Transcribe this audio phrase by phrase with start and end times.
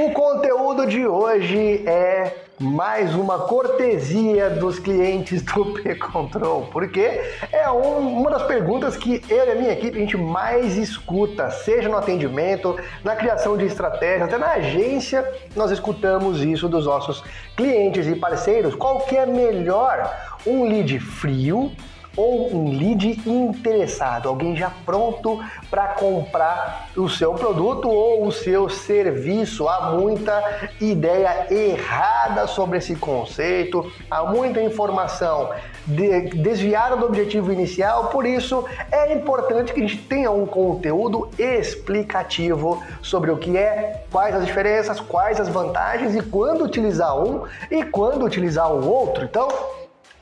[0.00, 8.20] O conteúdo de hoje é mais uma cortesia dos clientes do P-Control, porque é um,
[8.20, 11.96] uma das perguntas que eu e a minha equipe a gente mais escuta, seja no
[11.96, 17.24] atendimento, na criação de estratégias, até na agência nós escutamos isso dos nossos
[17.56, 18.76] clientes e parceiros.
[18.76, 20.16] Qual que é melhor?
[20.46, 21.72] Um lead frio
[22.18, 25.40] ou um lead interessado, alguém já pronto
[25.70, 29.68] para comprar o seu produto ou o seu serviço.
[29.68, 35.50] Há muita ideia errada sobre esse conceito, há muita informação
[35.86, 42.82] desviada do objetivo inicial, por isso é importante que a gente tenha um conteúdo explicativo
[43.00, 47.84] sobre o que é, quais as diferenças, quais as vantagens e quando utilizar um e
[47.84, 49.24] quando utilizar o outro.
[49.24, 49.48] Então,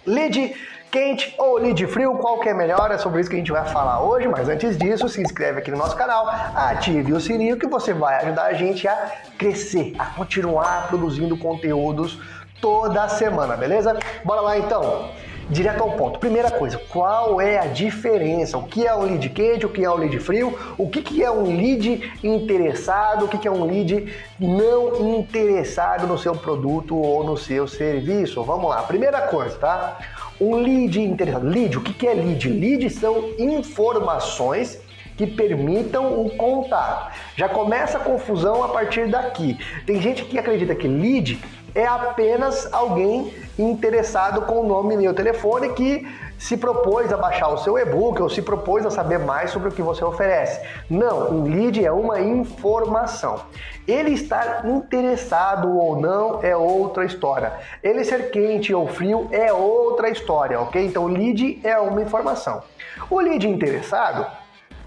[0.05, 0.55] lead
[0.97, 2.91] quente ou lead frio, qual que é melhor?
[2.91, 5.71] É sobre isso que a gente vai falar hoje, mas antes disso, se inscreve aqui
[5.71, 10.07] no nosso canal, ative o sininho que você vai ajudar a gente a crescer, a
[10.07, 12.19] continuar produzindo conteúdos
[12.63, 13.95] toda semana, beleza?
[14.25, 15.11] Bora lá então!
[15.51, 16.19] Direto ao ponto.
[16.19, 18.59] Primeira coisa, qual é a diferença?
[18.59, 20.59] O que é um lead quente, o que é um lead frio?
[20.77, 23.27] O que, que é um lead interessado?
[23.27, 28.43] O que, que é um lead não interessado no seu produto ou no seu serviço?
[28.43, 28.83] Vamos lá.
[28.83, 29.99] Primeira coisa, tá?
[30.41, 31.47] Um lead interessado.
[31.47, 32.49] Lead, o que é lead?
[32.49, 34.81] Lead são informações
[35.17, 37.15] que permitam um contato.
[37.37, 39.59] Já começa a confusão a partir daqui.
[39.87, 41.41] Tem gente que acredita que lead
[41.75, 46.07] é apenas alguém interessado com o nome e meu telefone que
[46.39, 49.73] se propôs a baixar o seu e-book ou se propôs a saber mais sobre o
[49.73, 50.61] que você oferece.
[50.89, 53.41] Não, um lead é uma informação.
[53.87, 57.53] Ele estar interessado ou não é outra história.
[57.83, 60.85] Ele ser quente ou frio é outra história, ok?
[60.85, 62.63] Então, lead é uma informação.
[63.09, 64.27] O lead interessado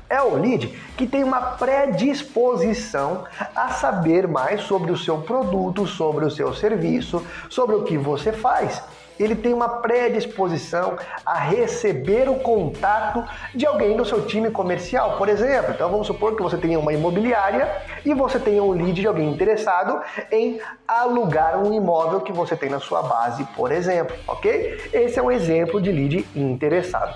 [0.09, 6.25] é o lead que tem uma predisposição a saber mais sobre o seu produto, sobre
[6.25, 8.81] o seu serviço, sobre o que você faz.
[9.19, 15.27] Ele tem uma predisposição a receber o contato de alguém do seu time comercial, por
[15.27, 15.73] exemplo.
[15.73, 17.69] Então vamos supor que você tenha uma imobiliária
[18.05, 22.69] e você tenha um lead de alguém interessado em alugar um imóvel que você tem
[22.69, 24.89] na sua base, por exemplo, ok?
[24.93, 27.13] Esse é um exemplo de lead interessado.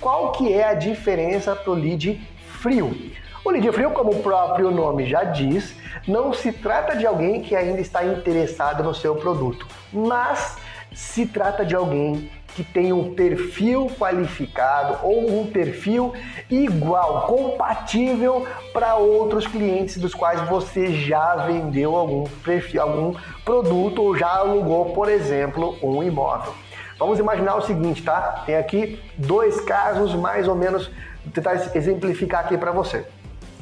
[0.00, 2.20] Qual que é a diferença para o lead
[2.64, 2.96] frio.
[3.44, 5.76] O lead frio, como o próprio nome já diz,
[6.08, 10.56] não se trata de alguém que ainda está interessado no seu produto, mas
[10.94, 16.12] se trata de alguém que tem um perfil qualificado ou um perfil
[16.48, 24.16] igual, compatível para outros clientes dos quais você já vendeu algum perfil, algum produto ou
[24.16, 26.54] já alugou, por exemplo, um imóvel.
[26.96, 28.44] Vamos imaginar o seguinte, tá?
[28.46, 30.88] Tem aqui dois casos mais ou menos
[31.24, 33.06] Vou tentar exemplificar aqui para você.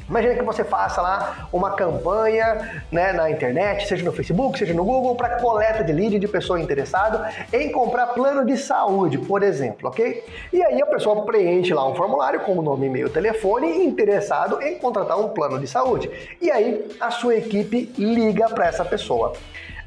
[0.07, 4.83] Imagina que você faça lá uma campanha né, na internet, seja no Facebook, seja no
[4.83, 9.89] Google, para coleta de lead de pessoa interessada em comprar plano de saúde, por exemplo,
[9.89, 10.23] ok?
[10.51, 14.77] E aí a pessoa preenche lá um formulário com o nome, e-mail, telefone, interessado em
[14.77, 16.09] contratar um plano de saúde.
[16.41, 19.33] E aí a sua equipe liga para essa pessoa.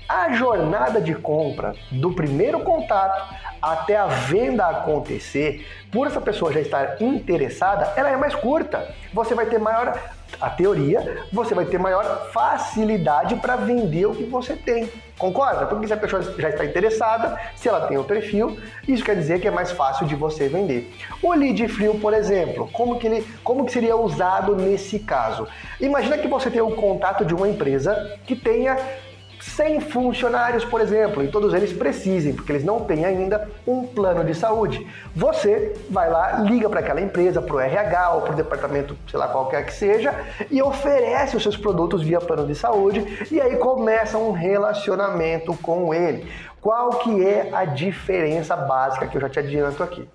[0.08, 6.60] A jornada de compra do primeiro contato até a venda acontecer, por essa pessoa já
[6.60, 8.94] estar interessada, ela é mais curta.
[9.12, 9.98] Você vai ter maior,
[10.40, 14.88] a teoria, você vai ter maior facilidade para vender o que você tem.
[15.18, 15.66] Concorda?
[15.66, 19.40] Porque se a pessoa já está interessada, se ela tem o perfil, isso quer dizer
[19.40, 20.94] que é mais fácil de você vender.
[21.20, 25.48] O lead frio, por exemplo, como que ele, como que seria usado nesse caso?
[25.80, 28.76] Imagina que você tem o contato de uma empresa que tenha
[29.54, 34.24] 100 funcionários, por exemplo, e todos eles precisem, porque eles não têm ainda um plano
[34.24, 34.86] de saúde.
[35.14, 39.18] Você vai lá, liga para aquela empresa, para o RH ou para o departamento, sei
[39.18, 40.14] lá, qualquer que seja,
[40.50, 45.94] e oferece os seus produtos via plano de saúde, e aí começa um relacionamento com
[45.94, 46.30] ele.
[46.60, 50.08] Qual que é a diferença básica que eu já te adianto aqui?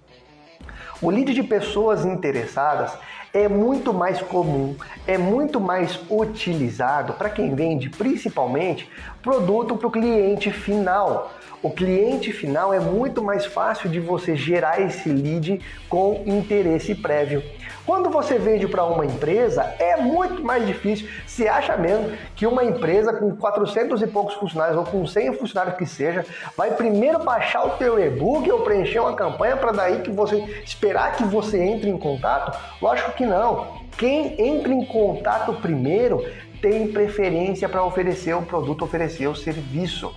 [1.02, 2.96] O lead de pessoas interessadas
[3.34, 4.76] é muito mais comum,
[5.08, 8.90] é muito mais utilizado para quem vende principalmente
[9.22, 11.32] produto para o cliente final.
[11.64, 17.44] O cliente final é muito mais fácil de você gerar esse lead com interesse prévio.
[17.86, 21.10] Quando você vende para uma empresa, é muito mais difícil.
[21.26, 25.78] Se acha mesmo que uma empresa com 400 e poucos funcionários ou com 100 funcionários
[25.78, 26.26] que seja,
[26.56, 31.16] vai primeiro baixar o teu e-book ou preencher uma campanha para daí que você esperar
[31.16, 32.58] que você entre em contato?
[32.82, 33.82] Lógico que não.
[33.98, 36.26] Quem entra em contato primeiro
[36.62, 40.14] tem preferência para oferecer o produto, oferecer o serviço.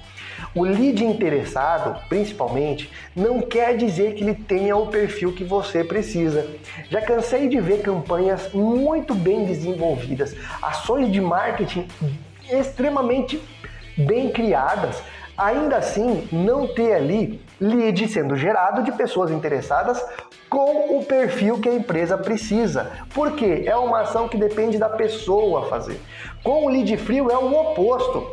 [0.54, 6.46] O lead interessado, principalmente, não quer dizer que ele tenha o perfil que você precisa.
[6.90, 11.88] Já cansei de ver campanhas muito bem desenvolvidas, ações de marketing
[12.50, 13.40] extremamente
[13.96, 15.02] bem criadas,
[15.36, 20.04] ainda assim não ter ali lead sendo gerado de pessoas interessadas
[20.54, 22.92] com o perfil que a empresa precisa.
[23.12, 26.00] Porque é uma ação que depende da pessoa fazer.
[26.44, 28.24] Com o lead frio é o oposto.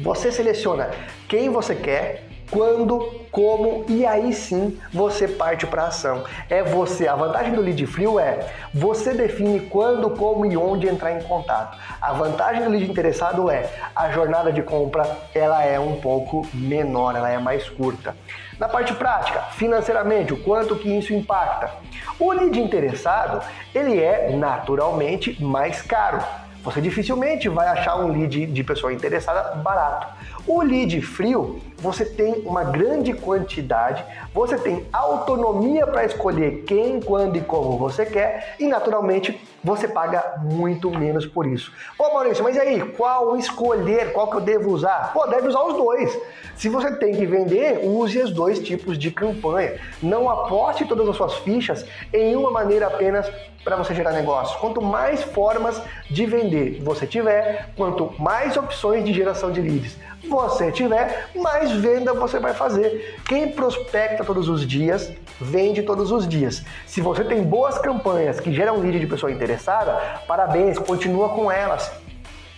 [0.00, 0.90] Você seleciona
[1.28, 6.24] quem você quer, quando, como e aí sim você parte para ação.
[6.48, 7.08] É você.
[7.08, 11.78] A vantagem do lead frio é você define quando, como e onde entrar em contato.
[12.00, 15.04] A vantagem do lead interessado é a jornada de compra
[15.34, 18.14] ela é um pouco menor, ela é mais curta.
[18.58, 21.72] Na parte prática, financeiramente, o quanto que isso impacta?
[22.18, 23.44] O lead interessado,
[23.74, 26.22] ele é naturalmente mais caro.
[26.62, 30.06] Você dificilmente vai achar um lead de pessoa interessada barato.
[30.46, 37.36] O lead frio, você tem uma grande quantidade, você tem autonomia para escolher quem, quando
[37.36, 41.72] e como você quer e naturalmente você paga muito menos por isso.
[41.96, 44.12] Pô, Maurício, mas aí, qual escolher?
[44.12, 45.12] Qual que eu devo usar?
[45.12, 46.18] Pô, deve usar os dois.
[46.56, 49.78] Se você tem que vender, use os dois tipos de campanha.
[50.02, 53.30] Não aposte todas as suas fichas em uma maneira apenas
[53.64, 54.58] para você gerar negócio.
[54.60, 55.80] Quanto mais formas
[56.10, 59.96] de vender você tiver, quanto mais opções de geração de leads
[60.28, 63.20] você tiver, mais venda você vai fazer.
[63.26, 66.64] Quem prospecta todos os dias, vende todos os dias.
[66.86, 69.92] Se você tem boas campanhas que geram lead de pessoa interessada,
[70.26, 71.90] parabéns, continua com elas.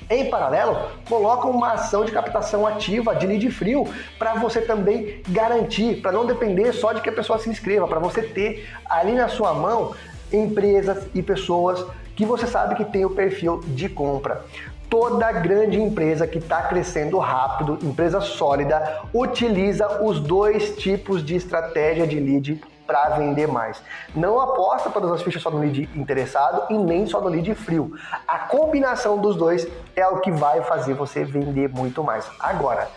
[0.08, 0.78] Em paralelo,
[1.08, 6.24] coloca uma ação de captação ativa de lead frio para você também garantir, para não
[6.24, 9.94] depender só de que a pessoa se inscreva, para você ter ali na sua mão
[10.32, 11.84] empresas e pessoas
[12.14, 14.44] que você sabe que tem o perfil de compra.
[14.88, 22.06] Toda grande empresa que está crescendo rápido, empresa sólida, utiliza os dois tipos de estratégia
[22.06, 23.82] de lead para vender mais.
[24.14, 27.92] Não aposta todas as fichas só no lead interessado e nem só no lead frio.
[28.26, 29.66] A combinação dos dois
[29.96, 32.30] é o que vai fazer você vender muito mais.
[32.38, 32.88] Agora,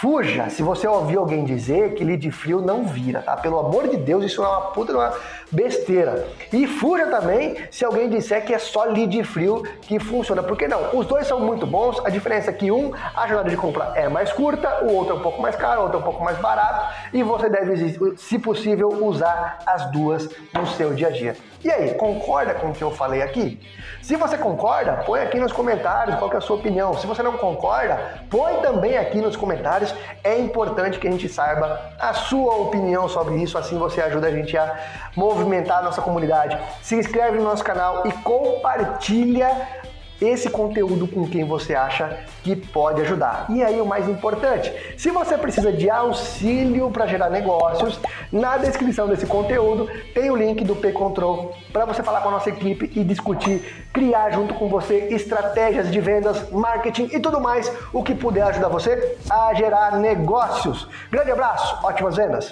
[0.00, 3.36] Fuja se você ouvir alguém dizer que lead frio não vira, tá?
[3.36, 5.14] Pelo amor de Deus, isso é uma puta uma
[5.52, 6.26] besteira.
[6.52, 10.42] E fuja também se alguém disser que é só lead frio que funciona.
[10.42, 13.56] Porque não, os dois são muito bons, a diferença é que um, a jornada de
[13.56, 16.04] compra é mais curta, o outro é um pouco mais caro, o outro é um
[16.04, 21.10] pouco mais barato, e você deve, se possível, usar as duas no seu dia a
[21.10, 21.36] dia.
[21.64, 23.58] E aí, concorda com o que eu falei aqui?
[24.02, 26.92] Se você concorda, põe aqui nos comentários qual é a sua opinião.
[26.98, 27.98] Se você não concorda,
[28.28, 29.83] põe também aqui nos comentários.
[30.22, 34.30] É importante que a gente saiba a sua opinião sobre isso, assim você ajuda a
[34.30, 34.78] gente a
[35.16, 36.56] movimentar a nossa comunidade.
[36.82, 39.83] Se inscreve no nosso canal e compartilha
[40.20, 43.46] esse conteúdo com quem você acha que pode ajudar.
[43.48, 47.98] E aí o mais importante, se você precisa de auxílio para gerar negócios,
[48.32, 52.50] na descrição desse conteúdo tem o link do P-Control para você falar com a nossa
[52.50, 58.02] equipe e discutir, criar junto com você estratégias de vendas, marketing e tudo mais, o
[58.02, 60.88] que puder ajudar você a gerar negócios.
[61.10, 62.42] Grande abraço, ótimas vendas!